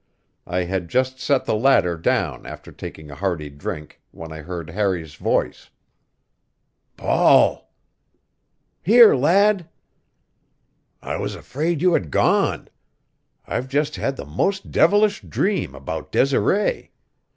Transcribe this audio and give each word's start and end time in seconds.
I 0.47 0.63
had 0.63 0.87
just 0.89 1.19
set 1.19 1.45
the 1.45 1.53
latter 1.53 1.95
down 1.95 2.47
after 2.47 2.71
taking 2.71 3.11
a 3.11 3.15
hearty 3.15 3.51
drink 3.51 4.01
when 4.09 4.31
I 4.31 4.39
heard 4.39 4.71
Harry's 4.71 5.13
voice. 5.13 5.69
"Paul." 6.97 7.71
"Here, 8.81 9.13
lad." 9.15 9.69
"I 11.03 11.17
was 11.17 11.35
afraid 11.35 11.83
you 11.83 11.93
had 11.93 12.09
gone. 12.09 12.69
I've 13.45 13.67
just 13.67 13.95
had 13.97 14.15
the 14.17 14.25
most 14.25 14.71
devilish 14.71 15.21
dream 15.21 15.75
about 15.75 16.11
Desiree. 16.11 16.89